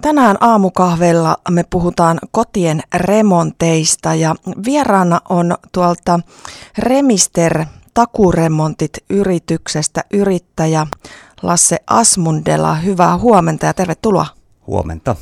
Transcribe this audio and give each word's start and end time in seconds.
Tänään 0.00 0.36
aamukahvella 0.40 1.36
me 1.50 1.64
puhutaan 1.70 2.18
kotien 2.30 2.82
remonteista 2.94 4.14
ja 4.14 4.34
vieraana 4.64 5.20
on 5.28 5.54
tuolta 5.72 6.20
Remister 6.78 7.64
takuremontit 7.94 8.90
yrityksestä 9.10 10.04
yrittäjä 10.12 10.86
Lasse 11.42 11.76
Asmundela. 11.86 12.74
Hyvää 12.74 13.18
huomenta 13.18 13.66
ja 13.66 13.74
tervetuloa. 13.74 14.26
Huomenta. 14.66 15.16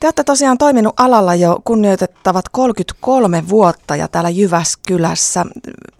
Te 0.00 0.06
olette 0.06 0.24
tosiaan 0.24 0.58
toiminut 0.58 0.94
alalla 0.96 1.34
jo 1.34 1.58
kunnioitettavat 1.64 2.48
33 2.48 3.48
vuotta 3.48 3.96
ja 3.96 4.08
täällä 4.08 4.30
Jyväskylässä. 4.30 5.46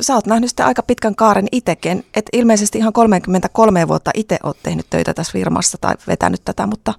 Sä 0.01 0.15
oot 0.15 0.27
nähnyt 0.27 0.51
sitten 0.51 0.67
aika 0.67 0.83
pitkän 0.83 1.15
kaaren 1.15 1.47
itsekin. 1.53 2.07
Et 2.15 2.27
ilmeisesti 2.33 2.79
ihan 2.79 2.93
33 2.93 3.89
vuotta 3.89 4.11
itse 4.15 4.39
oot 4.43 4.59
tehnyt 4.63 4.87
töitä 4.91 5.15
tässä 5.15 5.33
firmassa 5.33 5.79
tai 5.81 5.95
vetänyt 6.07 6.41
tätä, 6.45 6.67
mutta... 6.67 6.95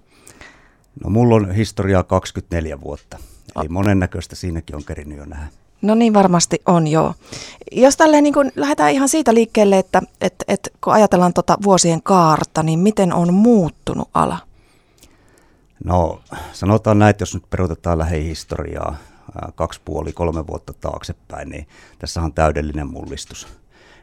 No 1.04 1.10
mulla 1.10 1.36
on 1.36 1.52
historiaa 1.52 2.04
24 2.04 2.82
vuotta. 2.82 3.18
Eli 3.60 3.70
monennäköistä 3.70 4.36
siinäkin 4.36 4.76
on 4.76 4.84
kerinyt 4.84 5.18
jo 5.18 5.26
nähdä. 5.26 5.48
No 5.82 5.96
niin 5.96 6.14
varmasti 6.14 6.62
on, 6.66 6.88
joo. 6.88 7.14
Jos 7.72 7.98
tälleen 7.98 8.24
niin 8.24 8.34
kun 8.34 8.52
lähdetään 8.56 8.92
ihan 8.92 9.10
siitä 9.10 9.34
liikkeelle, 9.34 9.80
että 9.80 10.02
että 10.22 10.46
että 10.48 10.70
kun 10.84 10.94
ajatellaan 10.94 11.34
tota 11.34 11.58
vuosien 11.64 12.04
kaarta, 12.04 12.64
niin 12.64 12.80
miten 12.80 13.14
on 13.14 13.34
muuttunut 13.34 14.10
ala? 14.14 14.38
No 15.84 16.22
sanotaan 16.54 17.00
näin, 17.00 17.10
että 17.10 17.22
jos 17.22 17.34
nyt 17.34 17.50
peruutetaan 17.50 17.98
lähihistoriaa 17.98 18.96
kaksi 19.56 19.82
puoli, 19.86 20.12
kolme 20.14 20.48
vuotta 20.48 20.74
taaksepäin, 20.74 21.50
niin 21.50 21.68
tässä 22.00 22.22
on 22.22 22.34
täydellinen 22.34 22.88
mullistus. 22.88 23.48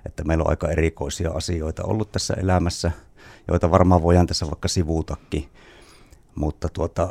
Että 0.07 0.25
meillä 0.25 0.43
on 0.43 0.51
aika 0.51 0.69
erikoisia 0.69 1.31
asioita 1.31 1.85
ollut 1.85 2.13
tässä 2.13 2.35
elämässä, 2.35 2.93
joita 3.49 3.71
varmaan 3.71 4.03
voidaan 4.03 4.27
tässä 4.27 4.47
vaikka 4.47 4.69
sivuutakin. 4.69 5.49
Mutta 6.37 6.69
tuota, 6.69 7.09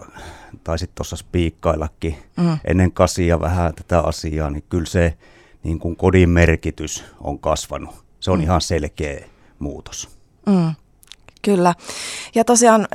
taisit 0.64 0.96
tuossa 0.96 1.16
spiikkaillakin 1.16 2.18
mm. 2.38 2.58
ennen 2.66 2.92
kasia 2.92 3.40
vähän 3.40 3.76
tätä 3.76 4.00
asiaa, 4.00 4.50
niin 4.50 4.64
kyllä 4.70 4.86
se 4.86 5.18
niin 5.64 5.80
kuin 5.80 5.96
kodin 5.96 6.30
merkitys 6.30 7.04
on 7.20 7.40
kasvanut. 7.40 7.96
Se 8.20 8.32
on 8.32 8.40
mm. 8.40 8.44
ihan 8.44 8.62
selkeä 8.62 9.26
muutos. 9.60 10.10
Mm. 10.46 10.76
Kyllä. 11.42 11.76
Ja 12.36 12.44
tosiaan 12.44 12.88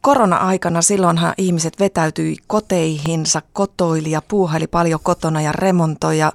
korona-aikana 0.00 0.82
silloinhan 0.82 1.34
ihmiset 1.38 1.80
vetäytyi 1.80 2.36
koteihinsa, 2.46 3.42
kotoili 3.52 4.10
ja 4.10 4.22
puuhaili 4.22 4.66
paljon 4.66 5.00
kotona 5.02 5.40
ja 5.40 5.52
remontoi 5.52 6.18
ja, 6.18 6.32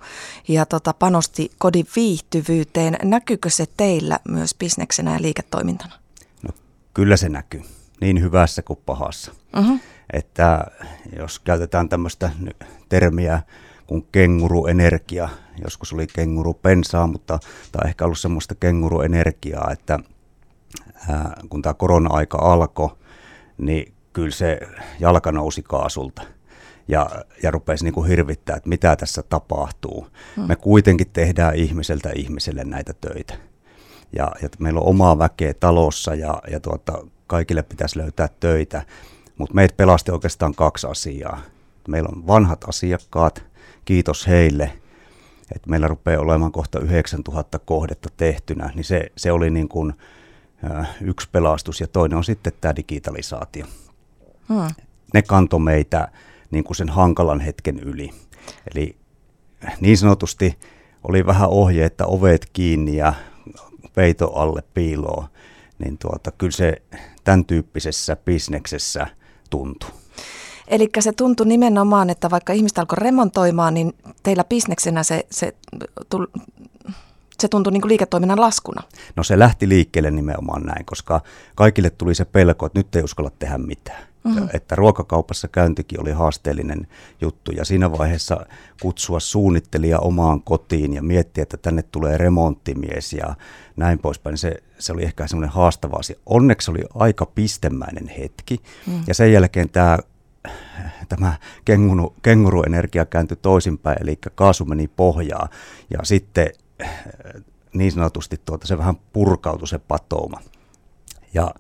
ja 0.48 0.66
tota, 0.66 0.94
panosti 0.94 1.52
kodin 1.58 1.88
viihtyvyyteen. 1.96 2.98
Näkyykö 3.04 3.50
se 3.50 3.66
teillä 3.78 4.20
myös 4.28 4.56
bisneksenä 4.56 5.14
ja 5.14 5.22
liiketoimintana? 5.22 5.94
No, 6.42 6.50
kyllä 6.94 7.18
se 7.18 7.30
näkyy, 7.30 7.64
niin 8.04 8.22
hyvässä 8.22 8.62
kuin 8.62 8.80
pahassa. 8.86 9.32
Uh-huh. 9.58 9.80
Että 10.14 10.66
jos 11.18 11.40
käytetään 11.40 11.90
tämmöistä 11.90 12.32
termiä 12.90 13.42
kuin 13.88 14.08
kenguruenergia, 14.12 15.30
joskus 15.64 15.94
oli 15.94 16.08
kengurupensaa, 16.08 17.08
mutta 17.08 17.40
tämä 17.72 17.82
on 17.84 17.88
ehkä 17.88 18.06
ollut 18.06 18.20
semmoista 18.20 18.56
kenguruenergiaa, 18.56 19.72
että 19.72 20.00
ää, 21.10 21.42
kun 21.50 21.62
tämä 21.62 21.74
korona-aika 21.74 22.38
alkoi, 22.38 22.90
niin 23.58 23.94
kyllä 24.14 24.32
se 24.32 24.60
jalka 25.00 25.32
nousi 25.32 25.64
kaasulta 25.64 26.22
ja, 26.88 27.10
ja 27.44 27.52
rupesi 27.52 27.84
niin 27.84 27.94
kuin 27.94 28.08
hirvittää, 28.08 28.56
että 28.56 28.70
mitä 28.70 28.96
tässä 28.96 29.24
tapahtuu. 29.24 30.08
Hmm. 30.36 30.48
Me 30.48 30.56
kuitenkin 30.56 31.10
tehdään 31.14 31.56
ihmiseltä 31.56 32.12
ihmiselle 32.16 32.64
näitä 32.64 32.94
töitä. 33.02 33.34
Ja, 34.16 34.32
ja 34.42 34.50
meillä 34.60 34.80
on 34.80 34.88
omaa 34.88 35.18
väkeä 35.18 35.54
talossa 35.54 36.16
ja, 36.16 36.42
ja 36.52 36.60
tuota, 36.60 37.06
kaikille 37.28 37.64
pitäisi 37.64 38.00
löytää 38.00 38.30
töitä, 38.40 38.84
mutta 39.38 39.56
meitä 39.56 39.74
pelasti 39.78 40.12
oikeastaan 40.12 40.56
kaksi 40.56 40.88
asiaa. 40.88 41.42
Meillä 41.88 42.10
on 42.16 42.28
vanhat 42.28 42.64
asiakkaat, 42.64 43.44
kiitos 43.86 44.28
heille, 44.28 44.64
että 45.56 45.70
meillä 45.70 45.88
rupeaa 45.88 46.22
olemaan 46.22 46.52
kohta 46.52 46.80
9000 46.80 47.60
kohdetta 47.60 48.10
tehtynä, 48.18 48.72
niin 48.76 48.84
se, 48.84 49.12
se 49.18 49.32
oli 49.32 49.50
niin 49.50 49.70
kuin, 49.70 49.94
yksi 51.02 51.30
pelastus 51.32 51.82
ja 51.82 51.88
toinen 51.88 52.18
on 52.18 52.24
sitten 52.24 52.54
tämä 52.62 52.76
digitalisaatio. 52.76 53.66
Hmm. 54.50 54.68
Ne 55.14 55.22
kanto 55.22 55.60
meitä 55.60 56.08
niin 56.52 56.64
kuin 56.64 56.78
sen 56.78 56.90
hankalan 56.90 57.40
hetken 57.40 57.80
yli. 57.80 58.10
Eli 58.76 58.98
niin 59.80 59.98
sanotusti 59.98 60.60
oli 61.04 61.26
vähän 61.26 61.50
ohje, 61.50 61.86
että 61.86 62.06
ovet 62.06 62.50
kiinni 62.54 62.96
ja 62.96 63.14
peito 63.96 64.34
alle 64.34 64.64
piiloon, 64.74 65.28
niin 65.84 65.98
tuota, 65.98 66.32
kyllä 66.32 66.52
se 66.52 66.82
tämän 67.24 67.46
tyyppisessä 67.46 68.16
bisneksessä 68.16 69.08
tuntui. 69.50 69.90
Eli 70.68 70.90
se 71.00 71.12
tuntui 71.12 71.46
nimenomaan, 71.46 72.10
että 72.10 72.30
vaikka 72.30 72.54
ihmistä 72.54 72.82
alkoi 72.82 72.98
remontoimaan, 73.00 73.74
niin 73.74 73.94
teillä 74.24 74.44
bisneksenä 74.44 75.04
se, 75.04 75.26
se 75.32 75.54
se 77.44 77.48
tuntui 77.48 77.74
niin 77.74 77.82
kuin 77.82 77.90
liiketoiminnan 77.90 78.42
laskuna? 78.42 78.84
No 79.16 79.24
se 79.24 79.40
lähti 79.40 79.70
liikkeelle 79.70 80.12
nimenomaan 80.12 80.64
näin, 80.64 80.86
koska 80.86 81.22
kaikille 81.56 81.90
tuli 81.90 82.16
se 82.16 82.26
pelko, 82.26 82.66
että 82.66 82.80
nyt 82.80 82.96
ei 82.96 83.04
uskalla 83.04 83.32
tehdä 83.40 83.58
mitään. 83.58 84.04
Mm-hmm. 84.24 84.50
Että 84.54 84.76
ruokakaupassa 84.76 85.48
käyntikin 85.48 86.02
oli 86.02 86.12
haasteellinen 86.12 86.88
juttu 87.22 87.52
ja 87.52 87.66
siinä 87.66 87.92
vaiheessa 87.92 88.46
kutsua 88.82 89.20
suunnittelija 89.20 90.00
omaan 90.00 90.42
kotiin 90.42 90.94
ja 90.94 91.04
miettiä, 91.04 91.42
että 91.42 91.58
tänne 91.58 91.82
tulee 91.82 92.18
remonttimies 92.18 93.14
ja 93.14 93.36
näin 93.76 94.00
poispäin. 94.00 94.38
Se, 94.38 94.64
se 94.80 94.94
oli 94.94 95.04
ehkä 95.04 95.28
semmoinen 95.28 95.54
haastava 95.54 95.96
asia. 95.96 96.16
Onneksi 96.26 96.72
oli 96.72 96.84
aika 96.96 97.26
pistemäinen 97.26 98.08
hetki 98.08 98.60
mm. 98.88 99.04
ja 99.08 99.14
sen 99.14 99.34
jälkeen 99.34 99.70
tämä 99.70 99.98
tämä 101.10 101.34
kenguru, 101.66 102.16
kenguruenergia 102.22 103.06
kääntyi 103.06 103.38
toisinpäin, 103.42 103.98
eli 104.02 104.20
kaasu 104.36 104.66
meni 104.66 104.88
pohjaan 104.88 105.50
ja 105.90 106.00
sitten 106.04 106.50
niin 107.74 107.92
sanotusti 107.92 108.42
tuota, 108.46 108.68
se 108.68 108.78
vähän 108.78 108.96
purkautui 109.14 109.68
se 109.68 109.80
patouma. 109.80 110.42
Ja 111.34 111.54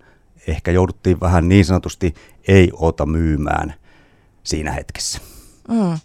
ehkä 0.48 0.72
jouduttiin 0.72 1.20
vähän 1.20 1.50
niin 1.50 1.66
sanotusti 1.66 2.14
ei-ota 2.48 3.06
myymään 3.06 3.74
siinä 4.44 4.72
hetkessä. 4.72 5.20
Mm. 5.70 5.98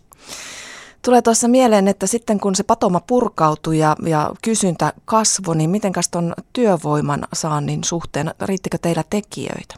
Tulee 1.04 1.22
tuossa 1.22 1.49
mieleen, 1.49 1.88
että 1.88 2.06
sitten 2.06 2.41
kun 2.41 2.54
se 2.54 2.62
patoma 2.62 3.00
purkautui 3.00 3.78
ja, 3.78 3.97
ja 4.06 4.32
kysyntä 4.43 4.93
kasvoi, 5.04 5.56
niin 5.56 5.71
miten 5.71 5.93
tuon 6.10 6.34
työvoiman 6.53 7.27
saannin 7.32 7.84
suhteen, 7.84 8.34
riittikö 8.43 8.78
teillä 8.82 9.04
tekijöitä? 9.10 9.75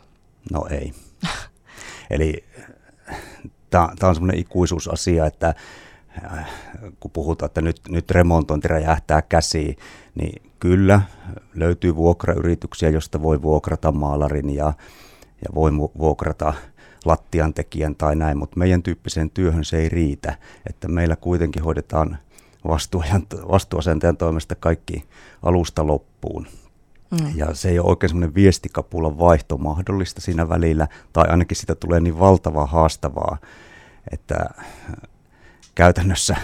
No 0.53 0.67
ei. 0.71 0.93
Eli 2.11 2.45
tämä 3.71 3.89
on 4.03 4.15
semmoinen 4.15 4.41
ikuisuusasia, 4.41 5.27
että 5.27 5.55
Äh, 6.25 6.51
kun 7.01 7.11
puhutaan, 7.11 7.47
että 7.47 7.61
nyt, 7.61 7.81
nyt 7.89 8.11
remontointi 8.11 8.69
räjähtää 8.69 9.23
käsiin, 9.23 9.77
niin 10.15 10.43
kyllä 10.61 11.03
löytyy 11.55 11.97
vuokrayrityksiä, 11.97 12.89
josta 12.89 13.23
voi 13.23 13.43
vuokrata 13.43 13.93
maalarin 13.93 14.51
ja, 14.51 14.73
ja 15.43 15.55
voi 15.55 15.73
vuokrata 15.99 16.55
lattiantekijän 17.05 17.97
tai 17.97 18.17
näin, 18.17 18.39
mutta 18.39 18.59
meidän 18.59 18.83
tyyppiseen 18.83 19.31
työhön 19.31 19.65
se 19.65 19.79
ei 19.79 19.89
riitä, 19.89 20.39
että 20.69 20.89
meillä 20.89 21.17
kuitenkin 21.17 21.65
hoidetaan 21.65 22.19
vastuuasentajan 23.49 24.17
toimesta 24.17 24.55
kaikki 24.55 25.05
alusta 25.43 25.87
loppuun. 25.87 26.47
Mm. 27.11 27.33
Ja 27.35 27.55
se 27.55 27.69
ei 27.69 27.79
ole 27.79 27.89
oikein 27.89 28.11
semmoinen 28.11 28.35
viestikapulan 28.35 29.19
vaihto 29.19 29.59
mahdollista 29.59 30.21
siinä 30.21 30.49
välillä, 30.49 30.89
tai 31.13 31.29
ainakin 31.29 31.57
sitä 31.57 31.75
tulee 31.75 32.01
niin 32.01 32.19
valtavaa 32.19 32.67
haastavaa, 32.67 33.39
että 34.13 34.37
käytännössä, 35.75 36.37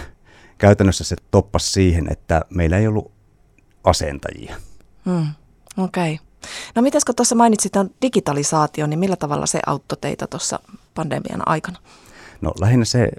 käytännössä 0.57 1.03
se 1.03 1.15
toppasi 1.31 1.71
siihen, 1.71 2.07
että 2.11 2.41
meillä 2.49 2.77
ei 2.77 2.87
ollut 2.87 3.11
asentajia. 3.83 4.55
Hmm, 5.05 5.27
Okei. 5.77 6.13
Okay. 6.13 6.26
No 6.77 6.81
mitäs 6.81 7.05
kun 7.05 7.15
tuossa 7.15 7.35
mainitsit 7.35 7.75
on 7.75 7.89
digitalisaatio, 8.01 8.87
niin 8.87 8.99
millä 8.99 9.15
tavalla 9.15 9.45
se 9.45 9.59
auttoi 9.65 9.97
teitä 10.01 10.27
tuossa 10.27 10.59
pandemian 10.95 11.47
aikana? 11.47 11.79
No 12.41 12.51
lähinnä 12.59 12.85
se 12.85 13.11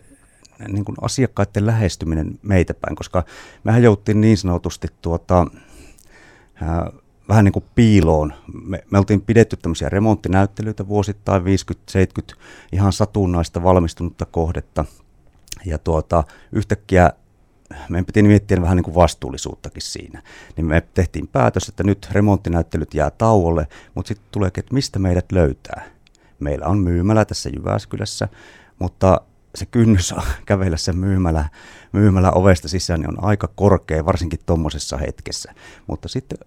niin 0.68 0.84
kuin 0.84 0.96
asiakkaiden 1.00 1.66
lähestyminen 1.66 2.38
meitä 2.42 2.74
päin, 2.74 2.96
koska 2.96 3.24
mehän 3.64 3.82
jouttiin 3.82 4.20
niin 4.20 4.36
sanotusti 4.36 4.88
tuota, 5.02 5.46
äh, 6.62 7.00
vähän 7.28 7.44
niin 7.44 7.52
kuin 7.52 7.64
piiloon. 7.74 8.32
Me, 8.64 8.84
me 8.90 8.98
oltiin 8.98 9.20
pidetty 9.20 9.56
tämmöisiä 9.56 9.88
remonttinäyttelyitä 9.88 10.88
vuosittain, 10.88 11.42
50-70 11.42 12.36
ihan 12.72 12.92
satunnaista 12.92 13.62
valmistunutta 13.62 14.26
kohdetta– 14.26 14.84
ja 15.64 15.78
tuota, 15.78 16.24
yhtäkkiä 16.52 17.12
meidän 17.88 18.04
piti 18.04 18.22
miettiä 18.22 18.62
vähän 18.62 18.76
niin 18.76 18.84
kuin 18.84 18.94
vastuullisuuttakin 18.94 19.82
siinä. 19.82 20.22
Niin 20.56 20.66
me 20.66 20.82
tehtiin 20.94 21.28
päätös, 21.28 21.68
että 21.68 21.84
nyt 21.84 22.08
remonttinäyttelyt 22.12 22.94
jää 22.94 23.10
tauolle, 23.10 23.66
mutta 23.94 24.08
sitten 24.08 24.28
tulee, 24.30 24.46
että 24.46 24.74
mistä 24.74 24.98
meidät 24.98 25.32
löytää. 25.32 25.84
Meillä 26.40 26.66
on 26.66 26.78
myymälä 26.78 27.24
tässä 27.24 27.50
Jyväskylässä, 27.56 28.28
mutta 28.78 29.20
se 29.54 29.66
kynnys 29.66 30.14
kävellä 30.46 30.76
se 30.76 30.92
myymälä, 30.92 31.48
myymälä 31.92 32.30
ovesta 32.30 32.68
sisään 32.68 33.00
niin 33.00 33.18
on 33.18 33.24
aika 33.24 33.48
korkea, 33.54 34.06
varsinkin 34.06 34.40
tuommoisessa 34.46 34.96
hetkessä. 34.96 35.54
Mutta 35.86 36.08
sitten 36.08 36.38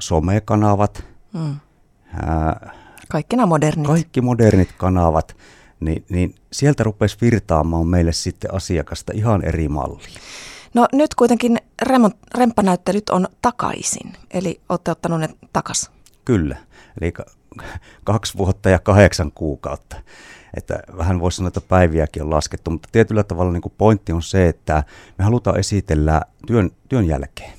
somekanavat, 0.00 1.04
mm. 1.32 1.56
ää, 2.12 2.74
Kaikki 3.08 3.36
nämä 3.36 3.46
modernit. 3.46 3.86
Kaikki 3.86 4.20
modernit 4.20 4.72
kanavat, 4.76 5.36
niin, 5.80 6.04
niin 6.08 6.34
sieltä 6.52 6.84
rupesi 6.84 7.16
virtaamaan 7.20 7.86
meille 7.86 8.12
sitten 8.12 8.54
asiakasta 8.54 9.12
ihan 9.14 9.44
eri 9.44 9.68
malliin. 9.68 10.20
No 10.76 10.86
nyt 10.92 11.14
kuitenkin 11.14 11.58
remont, 11.82 12.16
remppanäyttelyt 12.34 13.10
on 13.10 13.28
takaisin, 13.42 14.12
eli 14.30 14.60
olette 14.68 14.90
ottanut 14.90 15.20
ne 15.20 15.28
takas. 15.52 15.90
Kyllä, 16.24 16.56
eli 17.00 17.12
kaksi 18.04 18.38
vuotta 18.38 18.70
ja 18.70 18.78
kahdeksan 18.78 19.32
kuukautta. 19.32 19.96
Että 20.56 20.82
vähän 20.96 21.20
voisi 21.20 21.36
sanoa, 21.36 21.48
että 21.48 21.60
päiviäkin 21.60 22.22
on 22.22 22.30
laskettu, 22.30 22.70
mutta 22.70 22.88
tietyllä 22.92 23.24
tavalla 23.24 23.52
niin 23.52 23.62
kuin 23.62 23.74
pointti 23.78 24.12
on 24.12 24.22
se, 24.22 24.48
että 24.48 24.84
me 25.18 25.24
halutaan 25.24 25.58
esitellä 25.58 26.22
työn, 26.46 26.70
työn 26.88 27.06
jälkeen. 27.06 27.52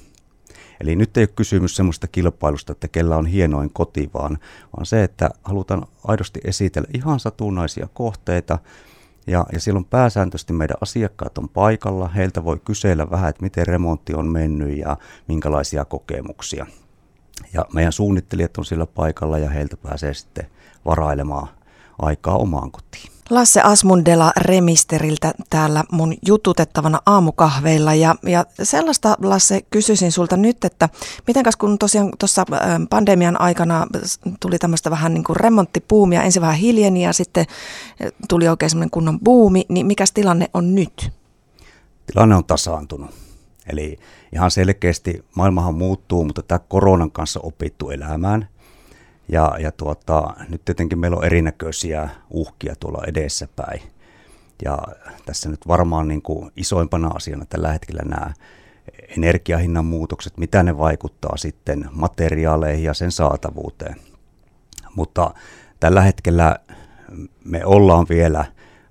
Eli 0.81 0.95
nyt 0.95 1.17
ei 1.17 1.21
ole 1.21 1.27
kysymys 1.27 1.75
semmoista 1.75 2.07
kilpailusta, 2.07 2.71
että 2.71 2.87
kellä 2.87 3.17
on 3.17 3.25
hienoin 3.25 3.69
koti, 3.73 4.09
vaan, 4.13 4.37
vaan 4.75 4.85
se, 4.85 5.03
että 5.03 5.29
halutaan 5.43 5.85
aidosti 6.03 6.39
esitellä 6.43 6.87
ihan 6.93 7.19
satunnaisia 7.19 7.87
kohteita, 7.93 8.59
ja, 9.27 9.45
ja 9.53 9.59
silloin 9.59 9.85
pääsääntöisesti 9.85 10.53
meidän 10.53 10.77
asiakkaat 10.81 11.37
on 11.37 11.49
paikalla. 11.49 12.07
Heiltä 12.07 12.43
voi 12.43 12.59
kysellä 12.65 13.09
vähän, 13.09 13.29
että 13.29 13.43
miten 13.43 13.67
remontti 13.67 14.13
on 14.13 14.27
mennyt 14.27 14.77
ja 14.77 14.97
minkälaisia 15.27 15.85
kokemuksia. 15.85 16.65
Ja 17.53 17.65
meidän 17.73 17.93
suunnittelijat 17.93 18.57
on 18.57 18.65
sillä 18.65 18.85
paikalla 18.85 19.37
ja 19.37 19.49
heiltä 19.49 19.77
pääsee 19.77 20.13
sitten 20.13 20.47
varailemaan 20.85 21.47
aikaa 21.99 22.37
omaan 22.37 22.71
kotiin. 22.71 23.16
Lasse 23.29 23.61
Asmundela 23.61 24.31
Remisteriltä 24.37 25.33
täällä 25.49 25.83
mun 25.91 26.13
jututettavana 26.27 27.01
aamukahveilla 27.05 27.93
ja, 27.93 28.15
ja 28.23 28.45
sellaista 28.63 29.15
Lasse 29.21 29.61
kysyisin 29.69 30.11
sulta 30.11 30.37
nyt, 30.37 30.65
että 30.65 30.89
mitenkäs 31.27 31.55
kun 31.55 31.77
tosiaan 31.77 32.11
tuossa 32.19 32.45
pandemian 32.89 33.41
aikana 33.41 33.87
tuli 34.39 34.59
tämmöistä 34.59 34.91
vähän 34.91 35.13
niin 35.13 35.23
kuin 35.23 35.35
remonttipuumia, 35.35 36.23
ensin 36.23 36.41
vähän 36.41 36.55
hiljeni 36.55 37.03
ja 37.03 37.13
sitten 37.13 37.45
tuli 38.29 38.47
oikein 38.47 38.69
semmoinen 38.69 38.91
kunnon 38.91 39.19
buumi, 39.19 39.65
niin 39.69 39.85
mikä 39.85 40.05
tilanne 40.13 40.49
on 40.53 40.75
nyt? 40.75 41.11
Tilanne 42.05 42.35
on 42.35 42.45
tasaantunut. 42.45 43.11
Eli 43.69 43.99
ihan 44.33 44.51
selkeästi 44.51 45.25
maailmahan 45.35 45.75
muuttuu, 45.75 46.25
mutta 46.25 46.41
tämä 46.43 46.59
koronan 46.59 47.11
kanssa 47.11 47.39
opittu 47.43 47.89
elämään– 47.89 48.47
ja, 49.27 49.55
ja 49.59 49.71
tuota, 49.71 50.33
nyt 50.49 50.65
tietenkin 50.65 50.99
meillä 50.99 51.17
on 51.17 51.25
erinäköisiä 51.25 52.09
uhkia 52.29 52.75
tuolla 52.79 53.03
edessäpäin. 53.07 53.81
Ja 54.65 54.77
tässä 55.25 55.49
nyt 55.49 55.67
varmaan 55.67 56.07
niin 56.07 56.21
kuin 56.21 56.51
isoimpana 56.55 57.07
asiana 57.07 57.45
tällä 57.45 57.71
hetkellä 57.73 58.01
nämä 58.05 58.33
energiahinnan 59.17 59.85
muutokset, 59.85 60.37
mitä 60.37 60.63
ne 60.63 60.77
vaikuttaa 60.77 61.37
sitten 61.37 61.89
materiaaleihin 61.91 62.83
ja 62.83 62.93
sen 62.93 63.11
saatavuuteen. 63.11 63.95
Mutta 64.95 65.33
tällä 65.79 66.01
hetkellä 66.01 66.55
me 67.43 67.65
ollaan 67.65 68.05
vielä 68.09 68.45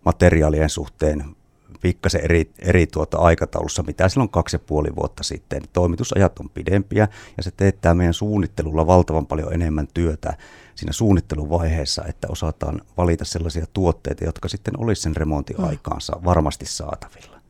materiaalien 0.04 0.70
suhteen 0.70 1.35
pikkasen 1.80 2.20
eri, 2.20 2.50
eri 2.58 2.86
tuota 2.86 3.18
aikataulussa, 3.18 3.82
mitä 3.82 4.08
silloin 4.08 4.30
kaksi 4.30 4.56
ja 4.56 4.60
puoli 4.66 4.88
vuotta 4.96 5.22
sitten. 5.22 5.62
Toimitusajat 5.72 6.38
on 6.38 6.50
pidempiä 6.50 7.08
ja 7.36 7.42
se 7.42 7.50
teettää 7.50 7.94
meidän 7.94 8.14
suunnittelulla 8.14 8.86
valtavan 8.86 9.26
paljon 9.26 9.52
enemmän 9.52 9.88
työtä 9.94 10.36
siinä 10.74 10.92
suunnitteluvaiheessa, 10.92 12.04
että 12.04 12.28
osataan 12.30 12.80
valita 12.96 13.24
sellaisia 13.24 13.66
tuotteita, 13.72 14.24
jotka 14.24 14.48
sitten 14.48 14.74
olisi 14.80 15.02
sen 15.02 15.16
remontin 15.16 15.56
mm. 15.56 15.64
aikaansa 15.64 16.20
varmasti 16.24 16.66
saatavilla. 16.66 17.40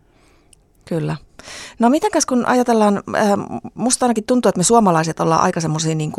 Kyllä. 0.85 1.17
No 1.79 1.91
mitenkäs 1.91 2.27
kun 2.27 2.47
ajatellaan, 2.47 2.97
äh, 2.97 3.31
musta 3.75 4.07
ainakin 4.07 4.25
tuntuu, 4.25 4.49
että 4.49 4.59
me 4.59 4.65
suomalaiset 4.65 5.21
ollaan 5.21 5.41
aika 5.41 5.61
semmoisia 5.61 5.95
niin 5.95 6.13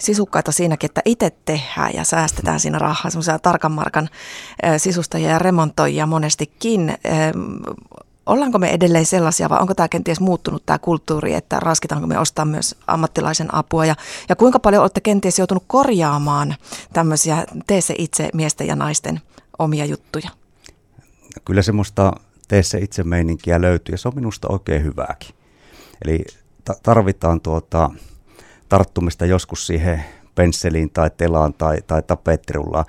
sisukkaita 0.00 0.52
siinäkin, 0.52 0.90
että 0.90 1.02
itse 1.04 1.30
tehdään 1.44 1.94
ja 1.94 2.04
säästetään 2.04 2.60
siinä 2.60 2.78
rahaa, 2.78 3.10
semmoisia 3.10 3.38
tarkan 3.38 3.72
markan 3.72 4.08
äh, 4.64 4.74
sisustajia 4.76 5.30
ja 5.30 5.38
remontoijia 5.38 6.06
monestikin. 6.06 6.90
Äh, 6.90 6.96
ollaanko 8.26 8.58
me 8.58 8.70
edelleen 8.70 9.06
sellaisia 9.06 9.48
vai 9.48 9.58
onko 9.60 9.74
tämä 9.74 9.88
kenties 9.88 10.20
muuttunut 10.20 10.66
tämä 10.66 10.78
kulttuuri, 10.78 11.34
että 11.34 11.60
raskitaanko 11.60 12.06
me 12.06 12.18
ostaa 12.18 12.44
myös 12.44 12.76
ammattilaisen 12.86 13.54
apua 13.54 13.86
ja, 13.86 13.94
ja 14.28 14.36
kuinka 14.36 14.58
paljon 14.58 14.82
olette 14.82 15.00
kenties 15.00 15.38
joutunut 15.38 15.64
korjaamaan 15.66 16.54
tämmöisiä 16.92 17.44
tee 17.66 17.80
se 17.80 17.94
itse 17.98 18.30
miesten 18.34 18.66
ja 18.66 18.76
naisten 18.76 19.20
omia 19.58 19.84
juttuja? 19.84 20.30
Kyllä 21.44 21.62
semmoista 21.62 22.12
tee 22.52 22.62
se 22.62 22.78
itse 22.78 23.02
meininkiä 23.04 23.60
löytyy 23.60 23.92
ja 23.92 23.98
se 23.98 24.08
on 24.08 24.14
minusta 24.14 24.48
oikein 24.48 24.82
hyvääkin. 24.84 25.34
Eli 26.04 26.24
tarvitaan 26.82 27.40
tuota, 27.40 27.90
tarttumista 28.68 29.26
joskus 29.26 29.66
siihen 29.66 30.04
pensseliin 30.34 30.90
tai 30.90 31.10
telaan 31.16 31.54
tai, 31.54 31.78
tai 31.86 32.02
tapettirullaan. 32.02 32.84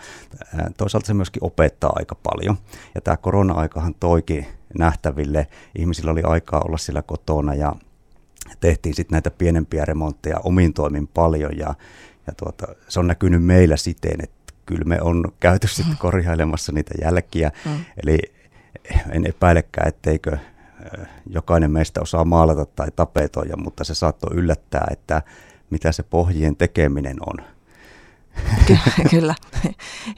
Toisaalta 0.77 1.07
se 1.07 1.13
myöskin 1.13 1.43
opettaa 1.43 1.93
aika 1.95 2.15
paljon. 2.15 2.57
Ja 2.95 3.01
tämä 3.01 3.17
korona-aikahan 3.17 3.95
toikin 3.99 4.45
nähtäville. 4.77 5.47
Ihmisillä 5.77 6.11
oli 6.11 6.21
aikaa 6.23 6.61
olla 6.65 6.77
siellä 6.77 7.01
kotona 7.01 7.55
ja 7.55 7.75
tehtiin 8.59 8.95
sitten 8.95 9.15
näitä 9.15 9.31
pienempiä 9.31 9.85
remontteja 9.85 10.39
omin 10.43 10.73
toimin 10.73 11.07
paljon 11.07 11.57
ja, 11.57 11.75
ja 12.27 12.33
tuota, 12.37 12.67
se 12.87 12.99
on 12.99 13.07
näkynyt 13.07 13.43
meillä 13.43 13.77
siten, 13.77 14.23
että 14.23 14.53
kyllä 14.65 14.85
me 14.85 15.01
on 15.01 15.31
käyty 15.39 15.67
sitten 15.67 15.93
mm. 15.93 15.97
korjailemassa 15.97 16.71
niitä 16.71 16.93
jälkiä. 17.01 17.51
Mm. 17.65 17.85
Eli 18.03 18.19
en 19.11 19.27
epäilekään, 19.27 19.87
etteikö 19.87 20.37
jokainen 21.29 21.71
meistä 21.71 22.01
osaa 22.01 22.25
maalata 22.25 22.65
tai 22.65 22.87
tapetoida, 22.95 23.57
mutta 23.57 23.83
se 23.83 23.95
saattoi 23.95 24.35
yllättää, 24.35 24.87
että 24.91 25.21
mitä 25.69 25.91
se 25.91 26.03
pohjien 26.03 26.55
tekeminen 26.55 27.17
on. 27.25 27.45
Kyllä, 29.11 29.35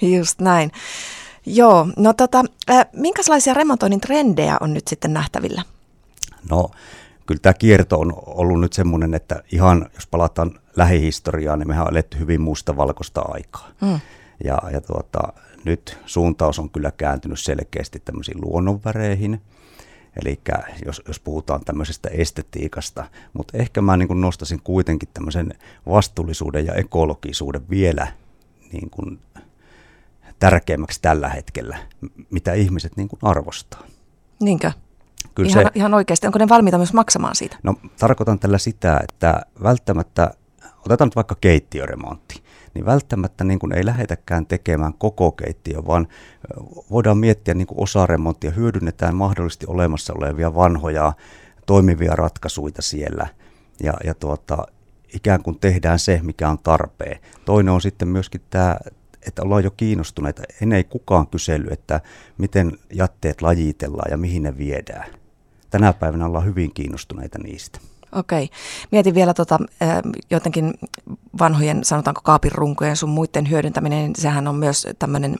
just 0.01 0.41
näin. 0.41 0.71
Joo, 1.45 1.87
no 1.97 2.13
tota, 2.13 2.43
minkälaisia 2.93 3.53
remontoinnin 3.53 4.01
trendejä 4.01 4.57
on 4.59 4.73
nyt 4.73 4.87
sitten 4.87 5.13
nähtävillä? 5.13 5.61
No, 6.49 6.71
kyllä 7.25 7.39
tämä 7.41 7.53
kierto 7.53 7.99
on 7.99 8.13
ollut 8.25 8.61
nyt 8.61 8.73
semmoinen, 8.73 9.13
että 9.13 9.43
ihan 9.51 9.89
jos 9.95 10.07
palataan 10.07 10.59
lähihistoriaan, 10.75 11.59
niin 11.59 11.67
mehän 11.67 11.85
on 11.85 11.91
eletty 11.91 12.19
hyvin 12.19 12.41
mustavalkoista 12.41 13.21
aikaa. 13.21 13.69
Mm. 13.81 13.99
Ja, 14.43 14.57
ja 14.71 14.81
tuota, 14.81 15.33
nyt 15.65 15.97
suuntaus 16.05 16.59
on 16.59 16.69
kyllä 16.69 16.91
kääntynyt 16.91 17.39
selkeästi 17.39 17.99
tämmöisiin 17.99 18.41
luonnonväreihin, 18.41 19.41
eli 20.23 20.39
jos, 20.85 21.01
jos 21.07 21.19
puhutaan 21.19 21.61
tämmöisestä 21.65 22.09
estetiikasta, 22.09 23.05
mutta 23.33 23.57
ehkä 23.57 23.81
mä 23.81 23.97
niin 23.97 24.07
kuin 24.07 24.21
nostaisin 24.21 24.61
kuitenkin 24.63 25.09
tämmöisen 25.13 25.53
vastuullisuuden 25.89 26.65
ja 26.65 26.73
ekologisuuden 26.73 27.69
vielä 27.69 28.07
niin 28.73 28.89
kuin 28.89 29.19
tärkeämmäksi 30.39 31.01
tällä 31.01 31.29
hetkellä, 31.29 31.77
mitä 32.29 32.53
ihmiset 32.53 32.97
niin 32.97 33.07
kuin 33.07 33.19
arvostaa. 33.21 33.83
Niinkö? 34.39 34.71
Kyllä 35.35 35.49
ihan, 35.49 35.65
se, 35.65 35.71
ihan 35.75 35.93
oikeasti. 35.93 36.27
Onko 36.27 36.39
ne 36.39 36.49
valmiita 36.49 36.77
myös 36.77 36.93
maksamaan 36.93 37.35
siitä? 37.35 37.57
No 37.63 37.75
tarkoitan 37.99 38.39
tällä 38.39 38.57
sitä, 38.57 38.99
että 39.09 39.41
välttämättä, 39.63 40.31
otetaan 40.85 41.07
nyt 41.07 41.15
vaikka 41.15 41.35
keittiöremontti 41.41 42.45
niin 42.75 42.85
välttämättä 42.85 43.43
niin 43.43 43.59
kuin 43.59 43.73
ei 43.73 43.85
lähetäkään 43.85 44.45
tekemään 44.45 44.93
koko 44.93 45.31
keittiö, 45.31 45.85
vaan 45.87 46.07
voidaan 46.91 47.17
miettiä 47.17 47.53
niin 47.53 47.67
kuin 47.67 47.79
osaremonttia, 47.79 48.51
hyödynnetään 48.51 49.15
mahdollisesti 49.15 49.65
olemassa 49.69 50.13
olevia 50.17 50.55
vanhoja 50.55 51.13
toimivia 51.65 52.15
ratkaisuja 52.15 52.73
siellä 52.79 53.27
ja, 53.83 53.93
ja 54.03 54.13
tuota, 54.13 54.67
ikään 55.13 55.43
kuin 55.43 55.59
tehdään 55.59 55.99
se, 55.99 56.19
mikä 56.23 56.49
on 56.49 56.59
tarpeen. 56.59 57.19
Toinen 57.45 57.73
on 57.73 57.81
sitten 57.81 58.07
myöskin 58.07 58.41
tämä, 58.49 58.77
että 59.27 59.41
ollaan 59.41 59.63
jo 59.63 59.71
kiinnostuneita. 59.71 60.43
En 60.61 60.73
ei 60.73 60.83
kukaan 60.83 61.27
kysely, 61.27 61.67
että 61.71 62.01
miten 62.37 62.71
jätteet 62.93 63.41
lajitellaan 63.41 64.11
ja 64.11 64.17
mihin 64.17 64.43
ne 64.43 64.57
viedään. 64.57 65.05
Tänä 65.69 65.93
päivänä 65.93 66.25
ollaan 66.25 66.45
hyvin 66.45 66.73
kiinnostuneita 66.73 67.39
niistä. 67.39 67.79
Okei. 68.11 68.49
Mietin 68.91 69.15
vielä 69.15 69.33
tota, 69.33 69.59
jotenkin 70.29 70.73
vanhojen, 71.39 71.83
sanotaanko 71.83 72.21
kaapin 72.23 72.51
runkojen 72.51 72.95
sun 72.95 73.09
muiden 73.09 73.49
hyödyntäminen, 73.49 74.11
sehän 74.15 74.47
on 74.47 74.55
myös 74.55 74.87
tämmöinen 74.99 75.35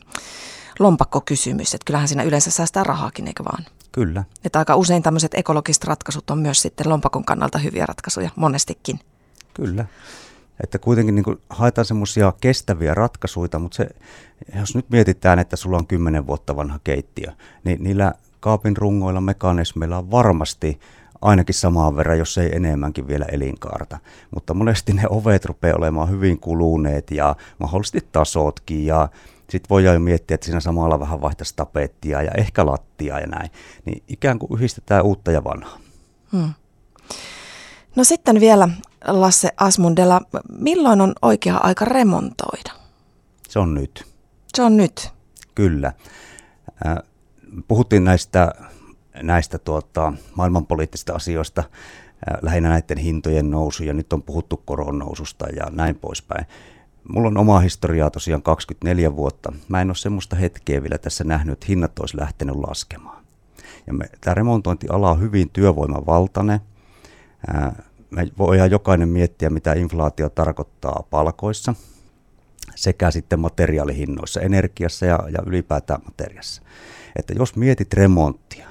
lompakkokysymys, 0.80 1.74
että 1.74 1.86
kyllähän 1.86 2.08
siinä 2.08 2.24
yleensä 2.24 2.52
säästää 2.52 2.84
rahaakin, 2.84 3.28
eikö 3.28 3.44
vaan? 3.44 3.66
Kyllä. 3.92 4.24
Että 4.46 4.60
aika 4.60 4.76
usein 4.76 5.04
tämmöiset 5.04 5.34
ekologiset 5.34 5.84
ratkaisut 5.84 6.30
on 6.30 6.40
myös 6.40 6.62
sitten 6.62 6.90
lompakon 6.90 7.26
kannalta 7.26 7.58
hyviä 7.58 7.86
ratkaisuja, 7.86 8.30
monestikin. 8.36 9.00
Kyllä. 9.54 9.86
Että 10.64 10.80
kuitenkin 10.80 11.16
niin 11.16 11.42
haetaan 11.50 11.86
semmoisia 11.86 12.34
kestäviä 12.42 12.94
ratkaisuja, 12.94 13.60
mutta 13.60 13.76
se, 13.76 13.90
jos 14.60 14.76
nyt 14.76 14.90
mietitään, 14.90 15.40
että 15.40 15.56
sulla 15.56 15.78
on 15.78 15.88
kymmenen 15.88 16.28
vuotta 16.28 16.56
vanha 16.56 16.80
keittiö, 16.84 17.32
niin 17.64 17.84
niillä 17.84 18.14
kaapin 18.40 18.78
rungoilla, 18.78 19.22
mekanismeilla 19.22 19.98
on 19.98 20.12
varmasti 20.12 20.80
ainakin 21.26 21.56
samaan 21.56 21.96
verran, 21.96 22.18
jos 22.18 22.38
ei 22.38 22.56
enemmänkin 22.56 23.08
vielä 23.08 23.26
elinkaarta. 23.32 24.00
Mutta 24.32 24.54
monesti 24.54 24.94
ne 24.94 25.04
ovet 25.10 25.46
rupeaa 25.46 25.78
olemaan 25.78 26.10
hyvin 26.10 26.40
kuluneet 26.40 27.12
ja 27.12 27.36
mahdollisesti 27.60 28.08
tasotkin 28.12 28.86
ja 28.86 29.10
sitten 29.50 29.70
voidaan 29.70 29.94
jo 29.94 30.00
miettiä, 30.00 30.36
että 30.36 30.46
siinä 30.46 30.60
samalla 30.60 31.00
vähän 31.00 31.22
vaihtaisi 31.22 31.54
tapettia 31.56 32.22
ja 32.22 32.32
ehkä 32.38 32.66
lattia 32.66 33.20
ja 33.20 33.28
näin. 33.28 33.52
Niin 33.86 34.04
ikään 34.08 34.40
kuin 34.40 34.58
yhdistetään 34.58 35.04
uutta 35.04 35.32
ja 35.32 35.44
vanhaa. 35.44 35.80
Hmm. 36.32 36.54
No 37.96 38.04
sitten 38.04 38.40
vielä 38.40 38.70
Lasse 39.08 39.50
Asmundella, 39.58 40.22
milloin 40.60 41.02
on 41.02 41.14
oikea 41.22 41.58
aika 41.58 41.86
remontoida? 41.86 42.72
Se 43.50 43.60
on 43.60 43.74
nyt. 43.74 44.06
Se 44.56 44.64
on 44.64 44.78
nyt. 44.78 45.10
Kyllä. 45.56 45.94
Puhuttiin 47.68 48.04
näistä, 48.04 48.52
näistä 49.22 49.58
tuota, 49.58 50.14
maailmanpoliittisista 50.36 51.14
asioista, 51.14 51.64
lähinnä 52.42 52.70
näiden 52.70 52.98
hintojen 52.98 53.52
nousu, 53.52 53.84
ja 53.84 53.94
nyt 53.94 54.14
on 54.14 54.24
puhuttu 54.24 54.62
koron 54.66 55.00
noususta 55.00 55.46
ja 55.56 55.66
näin 55.72 55.96
poispäin. 55.96 56.46
Mulla 57.10 57.28
on 57.28 57.38
omaa 57.38 57.60
historiaa 57.60 58.10
tosiaan 58.10 58.42
24 58.42 59.16
vuotta. 59.16 59.54
Mä 59.68 59.82
en 59.82 59.90
ole 59.90 59.96
semmoista 59.96 60.36
hetkeä 60.36 60.84
vielä 60.84 60.98
tässä 60.98 61.24
nähnyt, 61.24 61.54
että 61.54 61.66
hinnat 61.70 62.00
olisi 62.00 62.18
lähtenyt 62.18 62.56
laskemaan. 62.56 63.26
Ja 63.88 63.94
me, 63.94 64.10
tämä 64.22 64.34
remontointiala 64.34 65.12
on 65.12 65.22
hyvin 65.22 65.50
työvoimavaltainen. 65.50 66.60
Me 68.10 68.28
voidaan 68.38 68.72
jokainen 68.72 69.10
miettiä, 69.10 69.50
mitä 69.50 69.74
inflaatio 69.74 70.30
tarkoittaa 70.30 71.04
palkoissa 71.10 71.74
sekä 72.76 73.12
sitten 73.12 73.40
materiaalihinnoissa, 73.40 74.42
energiassa 74.42 75.06
ja, 75.06 75.20
ja 75.32 75.40
ylipäätään 75.46 76.02
materiassa. 76.04 76.62
Että 77.16 77.34
jos 77.34 77.56
mietit 77.56 77.94
remonttia 77.94 78.68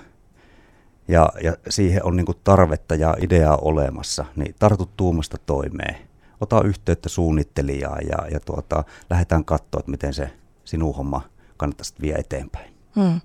ja, 1.08 1.28
ja 1.42 1.56
siihen 1.68 2.04
on 2.04 2.16
niin 2.16 2.26
tarvetta 2.44 2.94
ja 2.94 3.16
ideaa 3.20 3.56
olemassa, 3.56 4.24
niin 4.36 4.54
tartut 4.58 4.96
tuumasta 4.96 5.36
toimeen. 5.46 5.96
Ota 6.40 6.62
yhteyttä 6.62 7.08
suunnittelijaa 7.08 7.98
ja, 8.00 8.28
ja 8.30 8.40
tuota, 8.40 8.84
lähdetään 9.10 9.44
katsoa, 9.44 9.78
että 9.78 9.90
miten 9.90 10.14
se 10.14 10.30
sinun 10.64 10.96
homma 10.96 11.20
kannattaisi 11.56 11.94
vie 12.00 12.14
eteenpäin. 12.14 12.74
Hmm. 12.96 13.20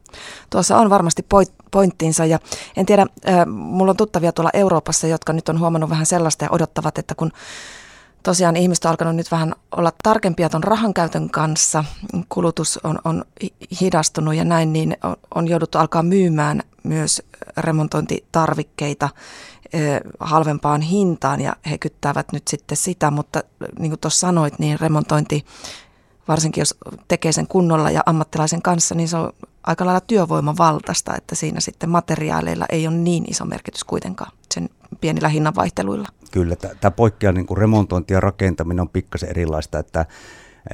Tuossa 0.49 0.77
on 0.77 0.89
varmasti 0.89 1.25
pointtinsa 1.71 2.25
ja 2.25 2.39
en 2.77 2.85
tiedä, 2.85 3.05
äh, 3.27 3.45
mulla 3.47 3.89
on 3.89 3.97
tuttavia 3.97 4.31
tuolla 4.31 4.49
Euroopassa, 4.53 5.07
jotka 5.07 5.33
nyt 5.33 5.49
on 5.49 5.59
huomannut 5.59 5.89
vähän 5.89 6.05
sellaista 6.05 6.45
ja 6.45 6.51
odottavat, 6.51 6.97
että 6.97 7.15
kun 7.15 7.31
tosiaan 8.23 8.55
ihmiset 8.55 8.85
on 8.85 8.91
alkanut 8.91 9.15
nyt 9.15 9.31
vähän 9.31 9.55
olla 9.71 9.91
tarkempia 10.03 10.49
tuon 10.49 10.63
rahan 10.63 10.93
käytön 10.93 11.29
kanssa, 11.29 11.83
kulutus 12.29 12.79
on, 12.83 12.99
on 13.03 13.25
hidastunut 13.81 14.35
ja 14.35 14.45
näin, 14.45 14.73
niin 14.73 14.97
on, 15.03 15.15
on 15.35 15.47
jouduttu 15.47 15.77
alkaa 15.77 16.03
myymään 16.03 16.61
myös 16.83 17.21
remontointitarvikkeita 17.57 19.09
halvempaan 20.19 20.81
hintaan 20.81 21.41
ja 21.41 21.55
he 21.69 21.77
kyttäävät 21.77 22.31
nyt 22.31 22.47
sitten 22.47 22.77
sitä, 22.77 23.11
mutta 23.11 23.43
niin 23.79 23.91
kuin 23.91 23.99
tuossa 23.99 24.27
sanoit, 24.27 24.59
niin 24.59 24.79
remontointi, 24.79 25.45
varsinkin 26.27 26.61
jos 26.61 26.77
tekee 27.07 27.31
sen 27.31 27.47
kunnolla 27.47 27.91
ja 27.91 28.01
ammattilaisen 28.05 28.61
kanssa, 28.61 28.95
niin 28.95 29.07
se 29.07 29.17
on 29.17 29.33
aika 29.63 29.85
lailla 29.85 30.01
työvoimavaltaista, 30.01 31.15
että 31.15 31.35
siinä 31.35 31.59
sitten 31.59 31.89
materiaaleilla 31.89 32.65
ei 32.69 32.87
ole 32.87 32.95
niin 32.95 33.25
iso 33.31 33.45
merkitys 33.45 33.83
kuitenkaan 33.83 34.31
sen 34.53 34.69
pienillä 35.01 35.29
hinnanvaihteluilla. 35.29 36.07
Kyllä, 36.31 36.55
tämä 36.55 36.91
poikkeaa 36.91 37.33
niin 37.33 37.45
kuin 37.45 37.57
remontointi 37.57 38.13
ja 38.13 38.19
rakentaminen 38.19 38.81
on 38.81 38.89
pikkasen 38.89 39.29
erilaista, 39.29 39.79
että, 39.79 40.05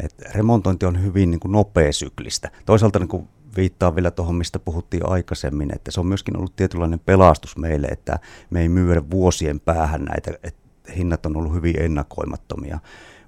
että 0.04 0.30
remontointi 0.36 0.86
on 0.86 1.04
hyvin 1.04 1.32
niin 1.32 1.40
kuin 1.40 1.52
nopeasyklistä. 1.52 2.52
Toisaalta 2.66 3.00
niin 3.00 3.08
kuin 3.08 3.28
viittaa 3.56 3.96
vielä 3.96 4.12
tuohon, 4.12 4.36
mistä 4.36 4.60
puhuttiin 4.60 5.10
aikaisemmin, 5.10 5.76
että 5.76 5.92
se 5.92 6.00
on 6.00 6.08
myöskin 6.08 6.38
ollut 6.38 6.56
tietynlainen 6.56 7.00
pelastus 7.00 7.58
meille, 7.58 7.88
että 7.88 8.20
me 8.50 8.62
ei 8.62 8.70
myydä 8.70 9.10
vuosien 9.12 9.60
päähän 9.60 10.02
näitä, 10.02 10.32
että 10.44 10.94
hinnat 10.98 11.26
on 11.26 11.38
ollut 11.38 11.54
hyvin 11.54 11.82
ennakoimattomia, 11.82 12.80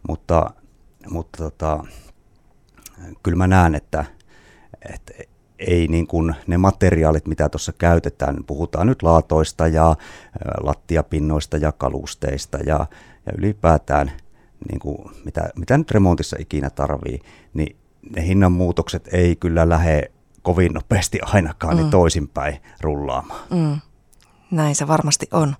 mutta, 0.07 0.51
mutta 1.09 1.43
tota, 1.43 1.83
kyllä 3.23 3.37
mä 3.37 3.47
näen, 3.47 3.75
että, 3.75 4.05
että 4.93 5.13
ei 5.59 5.87
niin 5.87 6.07
kuin 6.07 6.35
ne 6.47 6.57
materiaalit, 6.57 7.27
mitä 7.27 7.49
tuossa 7.49 7.73
käytetään, 7.73 8.43
puhutaan 8.47 8.87
nyt 8.87 9.03
laatoista 9.03 9.67
ja 9.67 9.95
lattiapinnoista 10.61 11.57
ja 11.57 11.71
kalusteista 11.71 12.57
ja, 12.57 12.85
ja 13.25 13.33
ylipäätään 13.37 14.11
niin 14.69 14.79
kuin 14.79 14.97
mitä, 15.25 15.49
mitä 15.55 15.77
nyt 15.77 15.91
remontissa 15.91 16.37
ikinä 16.39 16.69
tarvii, 16.69 17.19
niin 17.53 17.75
ne 18.15 18.27
hinnanmuutokset 18.27 19.09
ei 19.11 19.35
kyllä 19.35 19.69
lähde 19.69 20.11
kovin 20.47 20.73
nopeasti 20.73 21.19
ainakaan 21.21 21.75
niin 21.75 21.85
mm. 21.85 21.85
niin 21.85 21.91
toisinpäin 21.91 22.61
rullaamaan. 22.81 23.45
Mm. 23.49 23.81
Näin 24.51 24.75
se 24.75 24.87
varmasti 24.87 25.27
on. 25.31 25.55